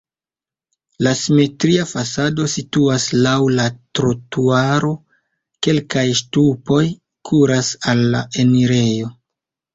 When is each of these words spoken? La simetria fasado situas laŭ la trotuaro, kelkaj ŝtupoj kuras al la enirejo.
La 1.07 1.11
simetria 1.17 1.83
fasado 1.91 2.45
situas 2.53 3.05
laŭ 3.27 3.33
la 3.59 3.67
trotuaro, 3.99 4.91
kelkaj 5.69 6.07
ŝtupoj 6.23 6.81
kuras 7.31 7.73
al 7.93 8.05
la 8.17 8.25
enirejo. 8.47 9.15